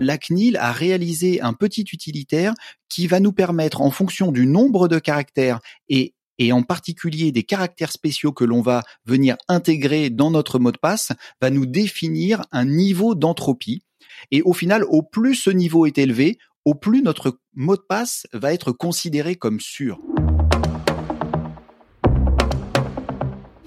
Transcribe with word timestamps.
la 0.00 0.18
CNIL 0.18 0.56
a 0.56 0.72
réalisé 0.72 1.40
un 1.42 1.52
petit 1.52 1.84
utilitaire 1.92 2.54
qui 2.88 3.06
va 3.06 3.20
nous 3.20 3.32
permettre, 3.32 3.82
en 3.82 3.90
fonction 3.90 4.32
du 4.32 4.46
nombre 4.46 4.88
de 4.88 4.98
caractères 4.98 5.60
et 5.88 6.14
et 6.42 6.52
en 6.52 6.62
particulier 6.62 7.32
des 7.32 7.42
caractères 7.42 7.92
spéciaux 7.92 8.32
que 8.32 8.46
l'on 8.46 8.62
va 8.62 8.82
venir 9.04 9.36
intégrer 9.46 10.08
dans 10.08 10.30
notre 10.30 10.58
mot 10.58 10.72
de 10.72 10.78
passe, 10.78 11.12
va 11.42 11.50
nous 11.50 11.66
définir 11.66 12.46
un 12.50 12.64
niveau 12.64 13.14
d'entropie. 13.14 13.82
Et 14.30 14.40
au 14.40 14.54
final, 14.54 14.84
au 14.84 15.02
plus 15.02 15.34
ce 15.34 15.50
niveau 15.50 15.84
est 15.84 15.98
élevé, 15.98 16.38
au 16.64 16.74
plus 16.74 17.02
notre 17.02 17.38
mot 17.54 17.76
de 17.76 17.82
passe 17.86 18.26
va 18.32 18.54
être 18.54 18.72
considéré 18.72 19.36
comme 19.36 19.60
sûr. 19.60 20.00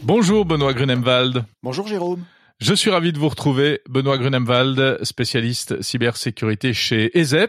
Bonjour 0.02 0.44
Benoît 0.44 0.74
Grunemwald. 0.74 1.46
Bonjour 1.62 1.86
Jérôme. 1.86 2.26
Je 2.60 2.74
suis 2.74 2.90
ravi 2.90 3.12
de 3.12 3.20
vous 3.20 3.28
retrouver, 3.28 3.82
Benoît 3.90 4.18
Grunemwald, 4.18 5.04
spécialiste 5.04 5.82
cybersécurité 5.82 6.74
chez 6.74 7.18
EZ, 7.18 7.48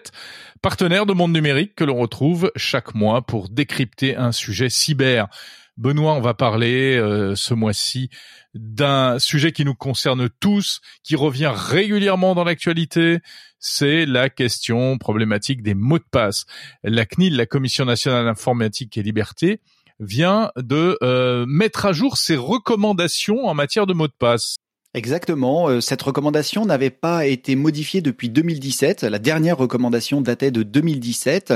partenaire 0.60 1.06
de 1.06 1.12
Monde 1.12 1.32
Numérique 1.32 1.76
que 1.76 1.84
l'on 1.84 1.96
retrouve 1.96 2.50
chaque 2.56 2.94
mois 2.94 3.22
pour 3.22 3.48
décrypter 3.48 4.16
un 4.16 4.32
sujet 4.32 4.68
cyber. 4.68 5.28
Benoît, 5.76 6.14
on 6.14 6.20
va 6.20 6.34
parler 6.34 6.96
euh, 6.96 7.34
ce 7.36 7.54
mois-ci 7.54 8.08
d'un 8.54 9.18
sujet 9.18 9.52
qui 9.52 9.64
nous 9.64 9.74
concerne 9.74 10.28
tous, 10.40 10.80
qui 11.02 11.16
revient 11.16 11.52
régulièrement 11.54 12.34
dans 12.34 12.44
l'actualité, 12.44 13.18
c'est 13.58 14.06
la 14.06 14.30
question 14.30 14.98
problématique 14.98 15.62
des 15.62 15.74
mots 15.74 15.98
de 15.98 16.04
passe. 16.10 16.44
La 16.82 17.06
CNIL, 17.06 17.36
la 17.36 17.46
Commission 17.46 17.84
nationale 17.84 18.24
d'informatique 18.24 18.96
et 18.98 19.02
liberté, 19.02 19.60
vient 20.00 20.50
de 20.56 20.98
euh, 21.02 21.46
mettre 21.46 21.86
à 21.86 21.92
jour 21.92 22.16
ses 22.16 22.36
recommandations 22.36 23.46
en 23.46 23.54
matière 23.54 23.86
de 23.86 23.94
mots 23.94 24.08
de 24.08 24.12
passe. 24.18 24.56
Exactement. 24.94 25.68
Euh, 25.68 25.80
cette 25.80 26.02
recommandation 26.02 26.64
n'avait 26.64 26.90
pas 26.90 27.26
été 27.26 27.56
modifiée 27.56 28.00
depuis 28.00 28.30
2017. 28.30 29.02
La 29.02 29.18
dernière 29.18 29.58
recommandation 29.58 30.20
datait 30.20 30.52
de 30.52 30.62
2017 30.62 31.54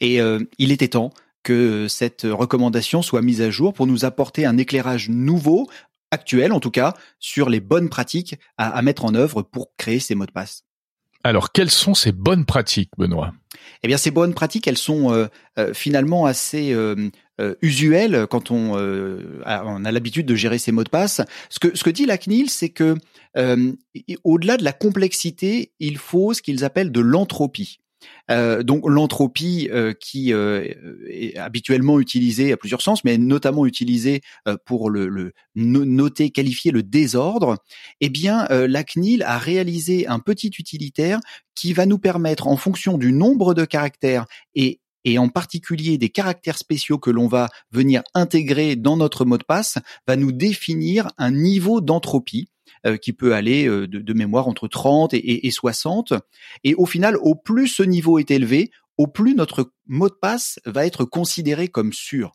et 0.00 0.20
euh, 0.20 0.40
il 0.58 0.72
était 0.72 0.88
temps 0.88 1.10
que 1.42 1.86
cette 1.88 2.22
recommandation 2.24 3.02
soit 3.02 3.22
mise 3.22 3.42
à 3.42 3.50
jour 3.50 3.72
pour 3.74 3.86
nous 3.86 4.04
apporter 4.04 4.44
un 4.46 4.58
éclairage 4.58 5.08
nouveau, 5.08 5.68
actuel 6.10 6.52
en 6.52 6.60
tout 6.60 6.70
cas, 6.70 6.94
sur 7.20 7.48
les 7.48 7.60
bonnes 7.60 7.88
pratiques 7.88 8.36
à 8.56 8.82
mettre 8.82 9.04
en 9.04 9.14
œuvre 9.14 9.42
pour 9.42 9.68
créer 9.76 10.00
ces 10.00 10.14
mots 10.14 10.26
de 10.26 10.32
passe. 10.32 10.64
Alors, 11.24 11.52
quelles 11.52 11.70
sont 11.70 11.94
ces 11.94 12.12
bonnes 12.12 12.44
pratiques, 12.44 12.90
Benoît? 12.96 13.32
Eh 13.82 13.88
bien, 13.88 13.96
ces 13.96 14.10
bonnes 14.10 14.34
pratiques, 14.34 14.68
elles 14.68 14.78
sont 14.78 15.12
euh, 15.12 15.26
euh, 15.58 15.74
finalement 15.74 16.26
assez 16.26 16.72
euh, 16.72 17.10
usuelles 17.62 18.26
quand 18.28 18.50
on, 18.50 18.76
a, 19.44 19.64
on 19.64 19.84
a 19.84 19.92
l'habitude 19.92 20.26
de 20.26 20.34
gérer 20.34 20.58
ces 20.58 20.72
mots 20.72 20.84
de 20.84 20.88
passe. 20.88 21.20
Ce 21.50 21.58
que, 21.58 21.76
ce 21.76 21.84
que 21.84 21.90
dit 21.90 22.06
la 22.06 22.18
CNIL, 22.18 22.50
c'est 22.50 22.68
que 22.68 22.96
au-delà 24.24 24.56
de 24.56 24.64
la 24.64 24.72
complexité, 24.72 25.72
il 25.78 25.98
faut 25.98 26.34
ce 26.34 26.42
qu'ils 26.42 26.64
appellent 26.64 26.92
de 26.92 27.00
l'entropie. 27.00 27.80
Euh, 28.30 28.62
donc 28.62 28.82
l'entropie 28.86 29.68
euh, 29.72 29.92
qui 29.98 30.32
euh, 30.32 30.68
est 31.08 31.36
habituellement 31.38 31.98
utilisée 31.98 32.52
à 32.52 32.56
plusieurs 32.56 32.82
sens, 32.82 33.04
mais 33.04 33.16
notamment 33.18 33.66
utilisée 33.66 34.20
pour 34.64 34.90
le, 34.90 35.08
le, 35.08 35.32
noter, 35.54 36.30
qualifier 36.30 36.70
le 36.70 36.82
désordre, 36.82 37.56
eh 38.00 38.08
bien 38.08 38.46
la 38.50 38.84
CNIL 38.84 39.22
a 39.22 39.38
réalisé 39.38 40.06
un 40.06 40.18
petit 40.18 40.50
utilitaire 40.58 41.20
qui 41.54 41.72
va 41.72 41.86
nous 41.86 41.98
permettre, 41.98 42.46
en 42.46 42.56
fonction 42.56 42.98
du 42.98 43.12
nombre 43.12 43.54
de 43.54 43.64
caractères 43.64 44.26
et 44.54 44.80
et 45.08 45.18
en 45.18 45.28
particulier 45.28 45.98
des 45.98 46.10
caractères 46.10 46.58
spéciaux 46.58 46.98
que 46.98 47.10
l'on 47.10 47.28
va 47.28 47.48
venir 47.72 48.02
intégrer 48.14 48.76
dans 48.76 48.96
notre 48.96 49.24
mot 49.24 49.38
de 49.38 49.44
passe, 49.44 49.78
va 50.06 50.16
nous 50.16 50.32
définir 50.32 51.08
un 51.18 51.30
niveau 51.30 51.80
d'entropie 51.80 52.50
euh, 52.86 52.96
qui 52.96 53.12
peut 53.12 53.34
aller 53.34 53.66
euh, 53.66 53.88
de, 53.88 54.12
mémoire 54.12 54.48
entre 54.48 54.68
30 54.68 55.14
et, 55.14 55.46
et 55.46 55.50
60. 55.50 56.12
Et 56.64 56.74
au 56.74 56.86
final, 56.86 57.16
au 57.16 57.34
plus 57.34 57.68
ce 57.68 57.82
niveau 57.82 58.18
est 58.18 58.30
élevé, 58.30 58.70
au 58.98 59.06
plus 59.06 59.34
notre 59.34 59.72
mot 59.86 60.08
de 60.08 60.14
passe 60.14 60.60
va 60.66 60.84
être 60.84 61.04
considéré 61.04 61.68
comme 61.68 61.92
sûr. 61.92 62.34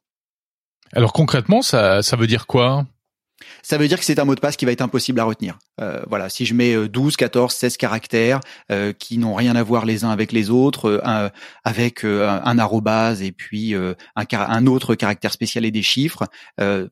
Alors 0.94 1.14
concrètement, 1.14 1.62
ça, 1.62 2.02
ça 2.02 2.16
veut 2.16 2.28
dire 2.28 2.48
quoi? 2.48 2.86
Ça 3.62 3.78
veut 3.78 3.88
dire 3.88 4.00
que 4.00 4.06
c'est 4.06 4.20
un 4.20 4.26
mot 4.26 4.36
de 4.36 4.40
passe 4.40 4.56
qui 4.56 4.66
va 4.66 4.72
être 4.72 4.82
impossible 4.82 5.20
à 5.20 5.24
retenir. 5.24 5.58
Euh, 5.82 6.02
voilà, 6.08 6.30
si 6.30 6.46
je 6.46 6.54
mets 6.54 6.88
12, 6.88 7.16
14, 7.16 7.54
16 7.54 7.78
caractères 7.78 8.40
euh, 8.72 8.94
qui 8.94 9.18
n'ont 9.18 9.36
rien 9.36 9.56
à 9.56 9.64
voir 9.64 9.86
les 9.86 10.04
uns 10.04 10.10
avec 10.10 10.32
les 10.32 10.50
autres, 10.50 11.02
euh, 11.06 11.30
avec 11.64 12.04
un, 12.04 12.58
arrobase 12.60 13.22
et 13.22 13.32
puis 13.32 13.74
un, 13.76 13.96
un, 14.16 14.68
autre 14.68 14.96
caractère 14.96 15.32
spécial 15.32 15.66
et 15.66 15.72
des 15.72 15.82
chiffres, 15.82 16.24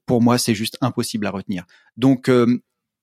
pour 0.06 0.22
moi 0.22 0.38
c'est 0.38 0.56
juste 0.56 0.78
impossible 0.82 1.26
à 1.26 1.32
retenir. 1.32 1.66
Donc 1.98 2.30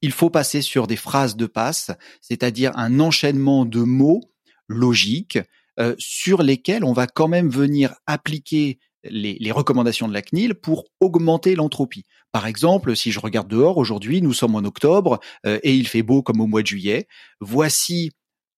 il 0.02 0.12
faut 0.12 0.30
passer 0.30 0.62
sur 0.62 0.86
des 0.86 0.96
phrases 0.96 1.36
de 1.36 1.46
passe, 1.46 1.90
c'est-à-dire 2.20 2.72
un 2.76 3.00
enchaînement 3.00 3.64
de 3.64 3.80
mots 3.80 4.30
logiques 4.68 5.38
euh, 5.80 5.94
sur 5.98 6.42
lesquels 6.42 6.84
on 6.84 6.92
va 6.92 7.06
quand 7.06 7.28
même 7.28 7.48
venir 7.48 7.94
appliquer 8.06 8.78
les, 9.04 9.52
recommandations 9.52 10.08
de 10.08 10.12
la 10.12 10.22
CNIL 10.22 10.54
pour 10.56 10.86
augmenter 10.98 11.54
l'entropie. 11.54 12.04
Par 12.32 12.46
exemple, 12.46 12.94
si 12.96 13.10
je 13.10 13.20
regarde 13.20 13.48
dehors 13.48 13.78
aujourd'hui, 13.78 14.22
nous 14.22 14.32
sommes 14.32 14.54
en 14.54 14.64
octobre 14.64 15.18
euh, 15.46 15.58
et 15.62 15.74
il 15.74 15.88
fait 15.88 16.02
beau 16.02 16.22
comme 16.22 16.40
au 16.40 16.46
mois 16.46 16.62
de 16.62 16.66
juillet. 16.66 17.06
Voici 17.40 18.12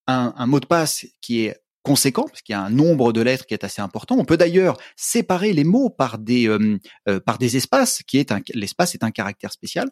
un 0.06 0.47
mot 0.47 0.58
de 0.58 0.66
passe 0.66 1.06
qui 1.20 1.42
est 1.42 1.56
conséquent, 1.82 2.25
parce 2.25 2.42
qu'il 2.42 2.53
y 2.53 2.56
a 2.56 2.62
un 2.62 2.70
nombre 2.70 3.12
de 3.12 3.20
lettres 3.20 3.47
qui 3.47 3.54
est 3.54 3.64
assez 3.64 3.80
important. 3.80 4.16
On 4.19 4.25
peut 4.25 4.36
d'ailleurs 4.36 4.76
séparer 4.97 5.53
les 5.53 5.64
mots 5.64 5.88
par 5.88 6.19
des 6.19 6.48
euh, 6.48 6.78
euh, 7.09 7.20
par 7.20 7.38
des 7.38 7.56
espaces, 7.56 8.03
qui 8.06 8.19
est 8.19 8.32
un 8.32 8.41
l'espace 8.54 8.94
est 8.94 9.04
un 9.04 9.10
caractère 9.10 9.53
spécial. 9.53 9.88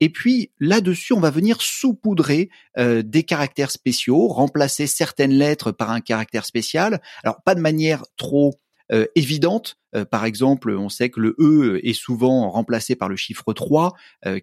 Et 0.00 0.10
puis 0.10 0.52
là-dessus, 0.58 1.12
on 1.12 1.20
va 1.20 1.30
venir 1.30 1.62
saupoudrer 1.62 2.50
euh, 2.78 3.02
des 3.02 3.22
caractères 3.22 3.70
spéciaux, 3.70 4.28
remplacer 4.28 4.86
certaines 4.86 5.32
lettres 5.32 5.70
par 5.70 5.90
un 5.90 6.00
caractère 6.00 6.44
spécial. 6.44 7.00
Alors 7.22 7.42
pas 7.44 7.54
de 7.54 7.60
manière 7.60 8.04
trop 8.16 8.54
évidente. 9.14 9.76
par 10.10 10.24
exemple, 10.24 10.70
on 10.70 10.88
sait 10.88 11.10
que 11.10 11.20
le 11.20 11.34
E 11.38 11.80
est 11.82 11.92
souvent 11.92 12.50
remplacé 12.50 12.94
par 12.96 13.08
le 13.08 13.16
chiffre 13.16 13.52
3, 13.52 13.94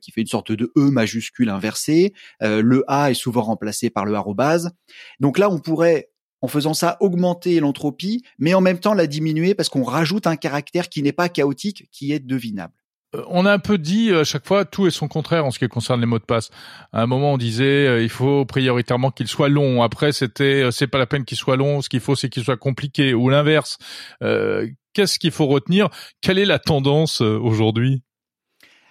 qui 0.01 0.11
fait 0.11 0.22
une 0.22 0.28
sorte 0.28 0.51
de 0.51 0.72
E 0.78 0.91
majuscule 0.91 1.50
inversé. 1.50 2.13
le 2.41 2.83
A 2.88 3.11
est 3.11 3.16
souvent 3.16 3.41
remplacé 3.41 3.89
par 3.89 4.06
le 4.06 4.13
arrobase. 4.13 4.72
Donc 5.19 5.38
là, 5.38 5.50
on 5.50 5.59
pourrait 5.59 6.09
en 6.41 6.47
faisant 6.47 6.73
ça 6.75 6.97
augmenter 7.00 7.59
l'entropie, 7.59 8.23
mais 8.38 8.53
en 8.53 8.61
même 8.61 8.79
temps 8.79 8.94
la 8.94 9.07
diminuer 9.07 9.56
parce 9.56 9.69
qu'on 9.69 9.83
rajoute 9.83 10.28
un 10.28 10.35
caractère 10.35 10.89
qui 10.89 11.01
n'est 11.01 11.12
pas 11.12 11.29
chaotique, 11.29 11.89
qui 11.91 12.12
est 12.12 12.19
devinable. 12.19 12.73
Euh, 13.15 13.23
on 13.27 13.45
a 13.45 13.51
un 13.51 13.59
peu 13.59 13.77
dit 13.77 14.13
à 14.13 14.23
chaque 14.23 14.45
fois 14.45 14.65
tout 14.65 14.87
et 14.87 14.91
son 14.91 15.07
contraire 15.07 15.45
en 15.45 15.51
ce 15.51 15.59
qui 15.59 15.67
concerne 15.67 15.99
les 15.99 16.05
mots 16.05 16.19
de 16.19 16.23
passe. 16.23 16.49
À 16.93 17.01
un 17.01 17.07
moment 17.07 17.33
on 17.33 17.37
disait 17.37 17.87
euh, 17.87 18.03
il 18.03 18.09
faut 18.09 18.45
prioritairement 18.45 19.11
qu'il 19.11 19.27
soit 19.27 19.49
long. 19.49 19.81
Après 19.81 20.11
c'était 20.11 20.63
euh, 20.63 20.71
c'est 20.71 20.87
pas 20.87 20.97
la 20.97 21.07
peine 21.07 21.25
qu'il 21.25 21.37
soit 21.37 21.55
long. 21.55 21.81
Ce 21.81 21.89
qu'il 21.89 21.99
faut 21.99 22.15
c'est 22.15 22.29
qu'il 22.29 22.43
soit 22.43 22.57
compliqué 22.57 23.13
ou 23.13 23.29
l'inverse. 23.29 23.77
Qu'est-ce 24.93 25.19
qu'il 25.19 25.31
faut 25.31 25.47
retenir? 25.47 25.89
Quelle 26.21 26.39
est 26.39 26.45
la 26.45 26.59
tendance 26.59 27.19
aujourd'hui? 27.19 28.01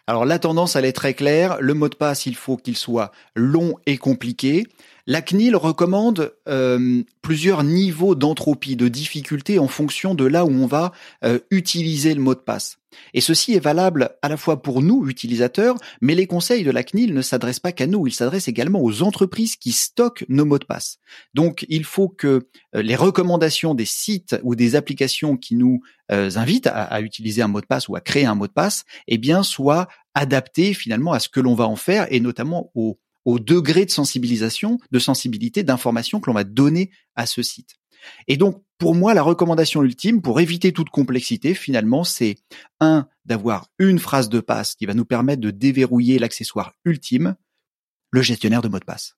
Alors 0.06 0.26
la 0.26 0.38
tendance, 0.38 0.76
elle 0.76 0.84
est 0.84 0.92
très 0.92 1.14
claire. 1.14 1.56
Le 1.60 1.72
mot 1.72 1.88
de 1.88 1.94
passe, 1.94 2.26
il 2.26 2.34
faut 2.34 2.58
qu'il 2.58 2.76
soit 2.76 3.10
long 3.34 3.76
et 3.86 3.96
compliqué. 3.96 4.66
La 5.06 5.20
CNIL 5.20 5.54
recommande 5.54 6.32
euh, 6.48 7.02
plusieurs 7.20 7.62
niveaux 7.62 8.14
d'entropie, 8.14 8.74
de 8.74 8.88
difficulté 8.88 9.58
en 9.58 9.68
fonction 9.68 10.14
de 10.14 10.24
là 10.24 10.46
où 10.46 10.50
on 10.50 10.66
va 10.66 10.92
euh, 11.24 11.40
utiliser 11.50 12.14
le 12.14 12.22
mot 12.22 12.34
de 12.34 12.40
passe. 12.40 12.78
Et 13.12 13.20
ceci 13.20 13.52
est 13.52 13.60
valable 13.60 14.16
à 14.22 14.30
la 14.30 14.38
fois 14.38 14.62
pour 14.62 14.80
nous, 14.80 15.06
utilisateurs, 15.06 15.76
mais 16.00 16.14
les 16.14 16.26
conseils 16.26 16.64
de 16.64 16.70
la 16.70 16.82
CNIL 16.82 17.12
ne 17.12 17.20
s'adressent 17.20 17.60
pas 17.60 17.72
qu'à 17.72 17.86
nous, 17.86 18.06
ils 18.06 18.14
s'adressent 18.14 18.48
également 18.48 18.80
aux 18.80 19.02
entreprises 19.02 19.56
qui 19.56 19.72
stockent 19.72 20.24
nos 20.30 20.46
mots 20.46 20.58
de 20.58 20.64
passe. 20.64 20.96
Donc 21.34 21.66
il 21.68 21.84
faut 21.84 22.08
que 22.08 22.48
euh, 22.74 22.82
les 22.82 22.96
recommandations 22.96 23.74
des 23.74 23.84
sites 23.84 24.36
ou 24.42 24.54
des 24.54 24.74
applications 24.74 25.36
qui 25.36 25.54
nous 25.54 25.80
invitent 26.10 26.66
à, 26.66 27.00
utiliser 27.00 27.40
un 27.40 27.48
mot 27.48 27.62
de 27.62 27.66
passe 27.66 27.88
ou 27.88 27.96
à 27.96 28.00
créer 28.02 28.26
un 28.26 28.34
mot 28.34 28.46
de 28.46 28.52
passe, 28.52 28.84
eh 29.08 29.16
bien 29.16 29.42
soient 29.42 29.88
adaptées 30.14 30.74
finalement 30.74 31.12
à 31.12 31.18
ce 31.18 31.30
que 31.30 31.40
l'on 31.40 31.54
va 31.54 31.66
en 31.66 31.76
faire 31.76 32.06
et 32.10 32.20
notamment 32.20 32.70
aux 32.74 32.98
au 33.24 33.38
degré 33.38 33.84
de 33.84 33.90
sensibilisation, 33.90 34.78
de 34.90 34.98
sensibilité, 34.98 35.62
d'information 35.62 36.20
que 36.20 36.28
l'on 36.28 36.34
va 36.34 36.44
donner 36.44 36.90
à 37.14 37.26
ce 37.26 37.42
site. 37.42 37.76
Et 38.28 38.36
donc, 38.36 38.62
pour 38.78 38.94
moi, 38.94 39.14
la 39.14 39.22
recommandation 39.22 39.82
ultime, 39.82 40.20
pour 40.20 40.40
éviter 40.40 40.72
toute 40.72 40.90
complexité, 40.90 41.54
finalement, 41.54 42.04
c'est 42.04 42.36
un, 42.80 43.08
d'avoir 43.24 43.68
une 43.78 43.98
phrase 43.98 44.28
de 44.28 44.40
passe 44.40 44.74
qui 44.74 44.86
va 44.86 44.94
nous 44.94 45.04
permettre 45.04 45.40
de 45.40 45.50
déverrouiller 45.50 46.18
l'accessoire 46.18 46.74
ultime, 46.84 47.36
le 48.10 48.22
gestionnaire 48.22 48.62
de 48.62 48.68
mot 48.68 48.78
de 48.78 48.84
passe. 48.84 49.16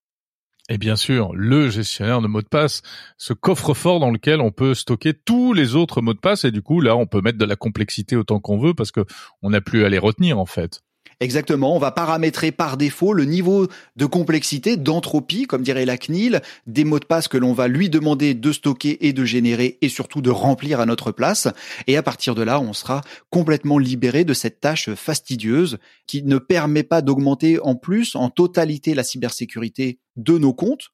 Et 0.69 0.79
bien 0.79 0.97
sûr, 0.97 1.33
le 1.33 1.71
gestionnaire 1.71 2.21
de 2.21 2.27
mot 2.27 2.43
de 2.43 2.49
passe, 2.49 2.83
ce 3.19 3.33
coffre-fort 3.33 4.01
dans 4.01 4.11
lequel 4.11 4.41
on 4.41 4.51
peut 4.51 4.75
stocker 4.75 5.15
tous 5.15 5.53
les 5.53 5.77
autres 5.77 6.01
mots 6.01 6.15
de 6.15 6.19
passe 6.19 6.45
et 6.45 6.51
du 6.51 6.61
coup 6.61 6.81
là, 6.81 6.97
on 6.97 7.07
peut 7.07 7.21
mettre 7.21 7.39
de 7.39 7.45
la 7.45 7.55
complexité 7.55 8.17
autant 8.17 8.41
qu'on 8.41 8.59
veut 8.59 8.75
parce 8.75 8.91
que 8.91 9.05
on 9.43 9.51
n'a 9.51 9.61
plus 9.61 9.85
à 9.85 9.89
les 9.89 9.99
retenir 9.99 10.41
en 10.41 10.47
fait. 10.47 10.83
Exactement, 11.21 11.75
on 11.75 11.79
va 11.79 11.93
paramétrer 11.93 12.53
par 12.53 12.77
défaut 12.77 13.15
le 13.15 13.25
niveau 13.25 13.69
de 13.97 14.05
complexité, 14.05 14.77
d'entropie, 14.77 15.47
comme 15.47 15.63
dirait 15.63 15.87
la 15.87 15.97
CNIL, 15.97 16.43
des 16.67 16.85
mots 16.85 16.99
de 16.99 17.07
passe 17.07 17.27
que 17.27 17.39
l'on 17.39 17.55
va 17.55 17.69
lui 17.69 17.89
demander 17.89 18.35
de 18.35 18.53
stocker 18.53 19.07
et 19.07 19.15
de 19.15 19.25
générer 19.25 19.79
et 19.81 19.89
surtout 19.89 20.21
de 20.21 20.29
remplir 20.29 20.79
à 20.79 20.85
notre 20.85 21.13
place. 21.13 21.49
Et 21.87 21.97
à 21.97 22.03
partir 22.03 22.35
de 22.35 22.43
là, 22.43 22.61
on 22.61 22.75
sera 22.75 23.01
complètement 23.31 23.79
libéré 23.79 24.25
de 24.25 24.35
cette 24.35 24.61
tâche 24.61 24.93
fastidieuse 24.95 25.79
qui 26.07 26.23
ne 26.23 26.37
permet 26.37 26.83
pas 26.83 27.01
d'augmenter 27.01 27.59
en 27.61 27.77
plus 27.77 28.15
en 28.15 28.29
totalité 28.29 28.95
la 28.95 29.03
cybersécurité 29.03 30.01
de 30.17 30.37
nos 30.37 30.53
comptes, 30.53 30.91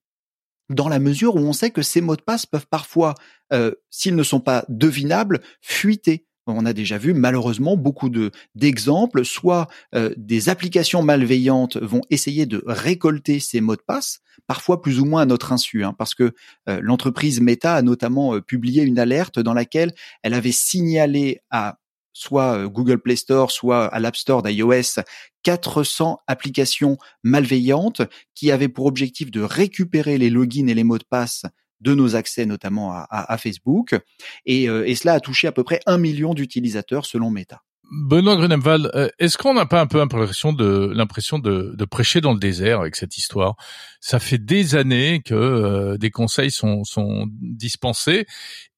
dans 0.70 0.88
la 0.88 1.00
mesure 1.00 1.34
où 1.34 1.40
on 1.40 1.52
sait 1.52 1.70
que 1.70 1.82
ces 1.82 2.00
mots 2.00 2.16
de 2.16 2.22
passe 2.22 2.46
peuvent 2.46 2.68
parfois, 2.68 3.14
euh, 3.52 3.72
s'ils 3.90 4.14
ne 4.14 4.22
sont 4.22 4.40
pas 4.40 4.64
devinables, 4.68 5.40
fuiter. 5.60 6.26
On 6.56 6.66
a 6.66 6.72
déjà 6.72 6.98
vu 6.98 7.14
malheureusement 7.14 7.76
beaucoup 7.76 8.08
de 8.08 8.30
d'exemples, 8.54 9.24
soit 9.24 9.68
euh, 9.94 10.12
des 10.16 10.48
applications 10.48 11.02
malveillantes 11.02 11.76
vont 11.76 12.02
essayer 12.10 12.46
de 12.46 12.62
récolter 12.66 13.40
ces 13.40 13.60
mots 13.60 13.76
de 13.76 13.82
passe, 13.82 14.20
parfois 14.46 14.82
plus 14.82 15.00
ou 15.00 15.04
moins 15.04 15.22
à 15.22 15.26
notre 15.26 15.52
insu, 15.52 15.84
hein, 15.84 15.94
parce 15.96 16.14
que 16.14 16.32
euh, 16.68 16.80
l'entreprise 16.82 17.40
Meta 17.40 17.74
a 17.74 17.82
notamment 17.82 18.40
publié 18.40 18.82
une 18.82 18.98
alerte 18.98 19.38
dans 19.38 19.54
laquelle 19.54 19.92
elle 20.22 20.34
avait 20.34 20.52
signalé 20.52 21.40
à 21.50 21.78
soit 22.12 22.58
euh, 22.58 22.68
Google 22.68 22.98
Play 22.98 23.16
Store, 23.16 23.50
soit 23.50 23.86
à 23.86 23.98
l'App 24.00 24.16
Store 24.16 24.42
d'iOS, 24.42 25.00
400 25.42 26.20
applications 26.26 26.98
malveillantes 27.22 28.02
qui 28.34 28.50
avaient 28.50 28.68
pour 28.68 28.86
objectif 28.86 29.30
de 29.30 29.40
récupérer 29.40 30.18
les 30.18 30.30
logins 30.30 30.68
et 30.68 30.74
les 30.74 30.84
mots 30.84 30.98
de 30.98 31.04
passe 31.08 31.44
de 31.82 31.94
nos 31.94 32.16
accès 32.16 32.46
notamment 32.46 32.92
à, 32.92 33.36
Facebook. 33.38 33.98
Et, 34.46 34.68
euh, 34.68 34.88
et, 34.88 34.94
cela 34.94 35.14
a 35.14 35.20
touché 35.20 35.46
à 35.46 35.52
peu 35.52 35.64
près 35.64 35.80
un 35.86 35.98
million 35.98 36.34
d'utilisateurs 36.34 37.06
selon 37.06 37.30
Meta. 37.30 37.62
Benoît 37.94 38.36
Grunemwald, 38.36 38.90
euh, 38.94 39.10
est-ce 39.18 39.36
qu'on 39.36 39.52
n'a 39.52 39.66
pas 39.66 39.78
un 39.78 39.86
peu 39.86 39.98
l'impression 39.98 40.54
de 40.54 40.90
l'impression 40.94 41.38
de, 41.38 41.74
de, 41.76 41.84
prêcher 41.84 42.22
dans 42.22 42.32
le 42.32 42.38
désert 42.38 42.80
avec 42.80 42.96
cette 42.96 43.18
histoire? 43.18 43.54
Ça 44.00 44.18
fait 44.18 44.38
des 44.38 44.76
années 44.76 45.20
que 45.22 45.34
euh, 45.34 45.98
des 45.98 46.10
conseils 46.10 46.50
sont, 46.50 46.84
sont 46.84 47.28
dispensés 47.42 48.26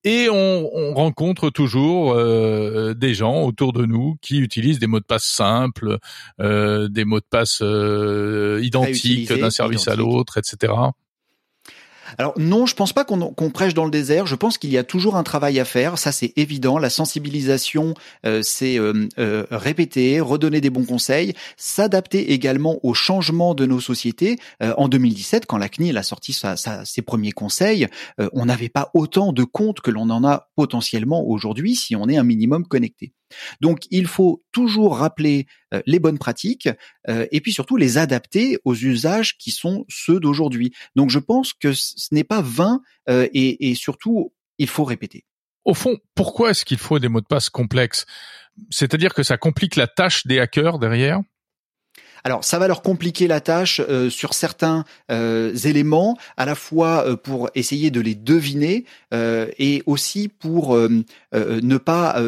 et 0.02 0.28
on, 0.28 0.68
on 0.74 0.94
rencontre 0.94 1.50
toujours 1.50 2.12
euh, 2.12 2.94
des 2.94 3.14
gens 3.14 3.44
autour 3.44 3.72
de 3.72 3.86
nous 3.86 4.16
qui 4.20 4.38
utilisent 4.38 4.80
des 4.80 4.88
mots 4.88 4.98
de 4.98 5.04
passe 5.04 5.24
simples, 5.24 5.98
des 6.40 7.04
mots 7.04 7.20
de 7.20 7.26
passe 7.30 7.62
identiques 8.64 9.32
d'un 9.32 9.50
service 9.50 9.86
à 9.86 9.94
l'autre, 9.94 10.38
etc. 10.38 10.72
Alors 12.18 12.34
non, 12.38 12.66
je 12.66 12.74
pense 12.74 12.92
pas 12.92 13.04
qu'on 13.04 13.50
prêche 13.50 13.74
dans 13.74 13.84
le 13.84 13.90
désert. 13.90 14.26
Je 14.26 14.34
pense 14.34 14.58
qu'il 14.58 14.70
y 14.70 14.78
a 14.78 14.84
toujours 14.84 15.16
un 15.16 15.22
travail 15.22 15.60
à 15.60 15.64
faire. 15.64 15.98
Ça, 15.98 16.12
c'est 16.12 16.32
évident. 16.36 16.78
La 16.78 16.90
sensibilisation, 16.90 17.94
euh, 18.26 18.40
c'est 18.42 18.78
euh, 18.78 19.08
euh, 19.18 19.46
répéter, 19.50 20.20
redonner 20.20 20.60
des 20.60 20.70
bons 20.70 20.84
conseils, 20.84 21.34
s'adapter 21.56 22.32
également 22.32 22.78
aux 22.82 22.94
changements 22.94 23.54
de 23.54 23.66
nos 23.66 23.80
sociétés. 23.80 24.38
en 24.60 24.88
2017, 24.88 25.46
quand 25.46 25.58
la 25.58 25.68
CNIL 25.68 25.96
a 25.96 26.02
sorti 26.02 26.36
ses 26.84 27.02
premiers 27.02 27.32
conseils, 27.32 27.88
on 28.32 28.46
n'avait 28.46 28.68
pas 28.68 28.90
autant 28.94 29.32
de 29.32 29.44
comptes 29.44 29.80
que 29.80 29.90
l'on 29.90 30.10
en 30.10 30.24
a 30.24 30.48
potentiellement 30.56 31.26
aujourd'hui 31.26 31.74
si 31.74 31.96
on 31.96 32.08
est 32.08 32.16
un 32.16 32.24
minimum 32.24 32.66
connecté. 32.66 33.12
Donc 33.60 33.80
il 33.90 34.06
faut 34.06 34.42
toujours 34.52 34.98
rappeler 34.98 35.46
euh, 35.72 35.82
les 35.86 35.98
bonnes 35.98 36.18
pratiques 36.18 36.68
euh, 37.08 37.26
et 37.32 37.40
puis 37.40 37.52
surtout 37.52 37.76
les 37.76 37.98
adapter 37.98 38.58
aux 38.64 38.74
usages 38.74 39.36
qui 39.38 39.50
sont 39.50 39.84
ceux 39.88 40.20
d'aujourd'hui. 40.20 40.72
Donc 40.96 41.10
je 41.10 41.18
pense 41.18 41.52
que 41.52 41.72
ce 41.72 42.08
n'est 42.12 42.24
pas 42.24 42.42
vain 42.42 42.80
euh, 43.08 43.28
et, 43.32 43.70
et 43.70 43.74
surtout 43.74 44.32
il 44.58 44.68
faut 44.68 44.84
répéter. 44.84 45.24
Au 45.64 45.74
fond, 45.74 45.98
pourquoi 46.14 46.50
est-ce 46.50 46.64
qu'il 46.64 46.78
faut 46.78 46.98
des 46.98 47.08
mots 47.08 47.22
de 47.22 47.26
passe 47.26 47.48
complexes? 47.48 48.04
C'est-à-dire 48.70 49.14
que 49.14 49.22
ça 49.22 49.36
complique 49.36 49.76
la 49.76 49.86
tâche 49.86 50.26
des 50.26 50.38
hackers 50.38 50.78
derrière? 50.78 51.20
Alors, 52.26 52.42
ça 52.42 52.58
va 52.58 52.68
leur 52.68 52.80
compliquer 52.80 53.26
la 53.26 53.42
tâche 53.42 53.82
euh, 53.86 54.08
sur 54.08 54.32
certains 54.32 54.86
euh, 55.10 55.54
éléments, 55.54 56.16
à 56.38 56.46
la 56.46 56.54
fois 56.54 57.06
euh, 57.06 57.16
pour 57.16 57.50
essayer 57.54 57.90
de 57.90 58.00
les 58.00 58.14
deviner 58.14 58.86
et 59.58 59.82
aussi 59.86 60.26
pour 60.26 60.76
ne 60.76 61.76
pas 61.76 62.20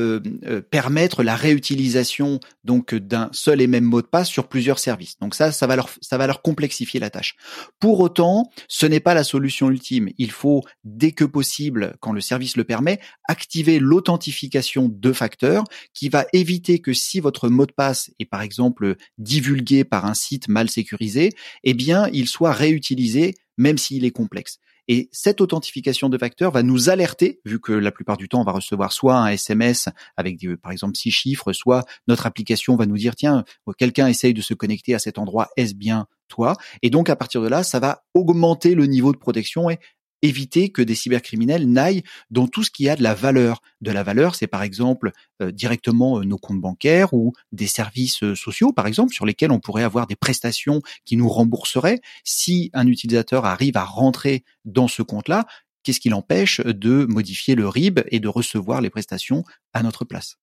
permettre 0.71 1.25
la 1.25 1.35
réutilisation 1.35 2.39
donc 2.63 2.95
d'un 2.95 3.29
seul 3.33 3.61
et 3.61 3.67
même 3.67 3.83
mot 3.83 4.03
de 4.03 4.07
passe 4.07 4.29
sur 4.29 4.47
plusieurs 4.47 4.79
services. 4.79 5.19
Donc 5.19 5.35
ça, 5.35 5.51
ça 5.51 5.67
va 5.67 5.75
leur 5.75 5.91
ça 6.01 6.17
va 6.17 6.29
leur 6.29 6.43
complexifier 6.43 7.01
la 7.01 7.11
tâche. 7.11 7.35
Pour 7.81 7.99
autant, 7.99 8.53
ce 8.69 8.87
n'est 8.87 9.01
pas 9.01 9.15
la 9.15 9.25
solution 9.25 9.69
ultime. 9.69 10.11
Il 10.19 10.31
faut 10.31 10.63
dès 10.85 11.11
que 11.11 11.25
possible, 11.25 11.97
quand 11.99 12.13
le 12.13 12.21
service 12.21 12.57
le 12.57 12.63
permet, 12.63 13.01
activer 13.27 13.81
l'authentification 13.81 14.89
de 14.89 15.13
facteurs 15.13 15.65
qui 15.93 16.09
va 16.09 16.27
éviter 16.33 16.79
que 16.79 16.93
si 16.93 17.19
votre 17.19 17.49
mot 17.49 17.67
de 17.67 17.73
passe 17.73 18.13
est 18.21 18.27
par 18.27 18.43
exemple 18.43 18.95
divulgué 19.19 19.86
par 19.87 20.05
un 20.05 20.15
site 20.15 20.49
mal 20.49 20.69
sécurisé, 20.69 21.33
eh 21.65 21.75
bien, 21.75 22.09
il 22.12 22.29
soit 22.29 22.53
réutilisé 22.53 23.35
même 23.56 23.79
s'il 23.79 24.05
est 24.05 24.11
complexe. 24.11 24.59
Et 24.88 25.09
cette 25.11 25.41
authentification 25.41 26.09
de 26.09 26.17
facteurs 26.17 26.53
va 26.53 26.62
nous 26.62 26.91
alerter, 26.91 27.41
vu 27.44 27.59
que 27.59 27.73
la 27.73 27.91
plupart 27.91 28.17
du 28.17 28.29
temps, 28.29 28.41
on 28.41 28.44
va 28.44 28.53
recevoir 28.53 28.93
soit 28.93 29.17
un 29.17 29.27
SMS 29.27 29.88
avec, 30.17 30.38
par 30.62 30.71
exemple, 30.71 30.97
six 30.97 31.11
chiffres, 31.11 31.53
soit 31.53 31.85
notre 32.06 32.27
application 32.27 32.77
va 32.77 32.87
nous 32.87 32.97
dire, 32.97 33.17
tiens, 33.17 33.44
quelqu'un 33.79 34.06
essaye 34.06 34.33
de 34.33 34.43
se 34.43 34.55
connecter 34.55 34.94
à 34.94 35.00
cet 35.00 35.19
endroit, 35.19 35.49
est-ce 35.56 35.75
bien 35.75 36.06
toi? 36.29 36.56
Et 36.83 36.91
donc, 36.91 37.11
à 37.11 37.17
partir 37.17 37.43
de 37.43 37.49
là, 37.49 37.65
ça 37.65 37.81
va 37.81 38.05
augmenter 38.15 38.75
le 38.75 38.87
niveau 38.87 39.12
de 39.12 39.19
protection 39.19 39.71
et 39.71 39.79
éviter 40.26 40.70
que 40.70 40.82
des 40.82 40.94
cybercriminels 40.94 41.69
n'aillent 41.70 42.02
dans 42.31 42.46
tout 42.46 42.62
ce 42.62 42.70
qui 42.70 42.88
a 42.88 42.96
de 42.96 43.02
la 43.02 43.14
valeur. 43.14 43.62
De 43.81 43.90
la 43.90 44.02
valeur, 44.02 44.34
c'est 44.34 44.46
par 44.46 44.62
exemple 44.62 45.12
euh, 45.43 45.50
directement 45.50 46.19
euh, 46.19 46.25
nos 46.25 46.38
comptes 46.38 46.61
bancaires 46.61 47.12
ou 47.14 47.32
des 47.52 47.67
services 47.67 48.23
euh, 48.23 48.34
sociaux, 48.34 48.73
par 48.73 48.87
exemple, 48.87 49.12
sur 49.12 49.26
lesquels 49.26 49.50
on 49.50 49.61
pourrait 49.61 49.82
avoir 49.82 50.06
des 50.06 50.17
prestations 50.17 50.82
qui 51.05 51.17
nous 51.17 51.28
rembourseraient. 51.28 52.00
Si 52.25 52.70
un 52.73 52.87
utilisateur 52.87 53.44
arrive 53.44 53.76
à 53.76 53.84
rentrer 53.84 54.44
dans 54.64 54.88
ce 54.88 55.02
compte-là, 55.02 55.46
qu'est-ce 55.82 56.00
qui 56.00 56.08
l'empêche 56.08 56.61
de 56.61 57.06
modifier 57.08 57.55
le 57.55 57.69
RIB 57.69 58.00
et 58.08 58.20
de 58.20 58.28
recevoir 58.28 58.81
les 58.81 58.90
prestations 58.90 59.44
à 59.73 59.82
notre 59.82 60.05
place? 60.05 60.37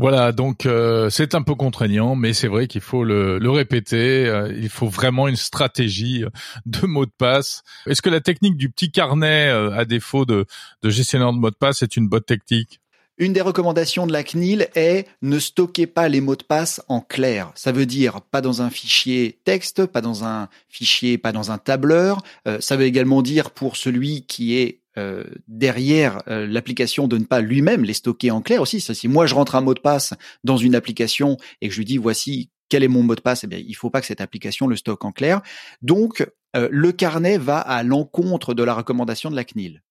Voilà, 0.00 0.32
donc 0.32 0.64
euh, 0.64 1.10
c'est 1.10 1.34
un 1.34 1.42
peu 1.42 1.54
contraignant, 1.54 2.16
mais 2.16 2.32
c'est 2.32 2.48
vrai 2.48 2.68
qu'il 2.68 2.80
faut 2.80 3.04
le, 3.04 3.38
répéter. 3.50 4.26
Euh, 4.26 4.50
il 4.56 4.70
faut 4.70 4.88
vraiment 4.88 5.28
une 5.28 5.36
stratégie 5.36 6.24
de 6.64 6.86
mots 6.86 7.04
de 7.04 7.12
passe. 7.18 7.62
Est-ce 7.86 8.00
que 8.00 8.08
la 8.08 8.22
technique 8.22 8.56
du 8.56 8.70
petit 8.70 8.90
carnet 8.90 9.50
euh, 9.50 9.76
à 9.76 9.84
défaut 9.84 10.24
de, 10.24 10.46
de 10.82 10.88
gestionnaire 10.88 11.34
de 11.34 11.38
mots 11.38 11.50
de 11.50 11.54
passe 11.54 11.82
est 11.82 11.98
une 11.98 12.08
bonne 12.08 12.22
technique? 12.22 12.80
Une 13.18 13.34
des 13.34 13.42
recommandations 13.42 14.06
de 14.06 14.12
la 14.14 14.24
CNIL 14.24 14.68
est 14.74 15.06
ne 15.20 15.38
stockez 15.38 15.86
pas 15.86 16.08
les 16.08 16.22
mots 16.22 16.36
de 16.36 16.44
passe 16.44 16.80
en 16.88 17.02
clair. 17.02 17.52
Ça 17.54 17.70
veut 17.70 17.84
dire 17.84 18.22
pas 18.22 18.40
dans 18.40 18.62
un 18.62 18.70
fichier 18.70 19.38
texte, 19.44 19.84
pas 19.84 20.00
dans 20.00 20.24
un 20.24 20.48
fichier, 20.70 21.18
pas 21.18 21.32
dans 21.32 21.50
un 21.50 21.58
tableur. 21.58 22.22
ça 22.60 22.76
veut 22.78 22.86
également 22.86 23.20
dire 23.20 23.50
pour 23.50 23.76
celui 23.76 24.22
qui 24.22 24.56
est 24.56 24.80
euh, 24.98 25.24
derrière 25.46 26.22
euh, 26.26 26.46
l'application 26.48 27.06
de 27.06 27.16
ne 27.16 27.24
pas 27.24 27.40
lui-même 27.40 27.84
les 27.84 27.92
stocker 27.92 28.32
en 28.32 28.40
clair 28.40 28.60
aussi. 28.60 28.80
Si 28.80 29.06
moi 29.06 29.26
je 29.26 29.34
rentre 29.34 29.54
un 29.54 29.60
mot 29.60 29.74
de 29.74 29.80
passe 29.80 30.14
dans 30.42 30.56
une 30.56 30.74
application 30.74 31.36
et 31.60 31.68
que 31.68 31.74
je 31.74 31.78
lui 31.78 31.84
dis 31.84 31.96
voici 31.96 32.50
quel 32.68 32.82
est 32.82 32.88
mon 32.88 33.02
mot 33.02 33.14
de 33.14 33.20
passe, 33.20 33.44
eh 33.44 33.46
bien 33.46 33.62
il 33.64 33.74
faut 33.74 33.90
pas 33.90 34.00
que 34.00 34.06
cette 34.06 34.20
application 34.20 34.66
le 34.66 34.74
stocke 34.74 35.04
en 35.04 35.12
clair. 35.12 35.42
Donc 35.80 36.28
euh, 36.56 36.68
le 36.72 36.90
carnet 36.90 37.38
va 37.38 37.58
à 37.58 37.84
l'encontre 37.84 38.52
de 38.52 38.64
la 38.64 38.74
recommandation 38.74 39.30
de 39.30 39.36
la 39.36 39.44
CNIL. 39.44 39.82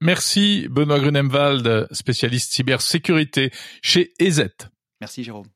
Merci 0.00 0.66
Benoît 0.68 0.98
Grunemwald, 0.98 1.86
spécialiste 1.92 2.52
cybersécurité 2.52 3.52
chez 3.80 4.12
EZ. 4.18 4.48
Merci 5.00 5.22
Jérôme. 5.22 5.46